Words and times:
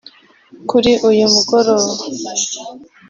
Kuri 0.69 0.91
uyu 1.09 1.25
mugoroba 1.33 1.89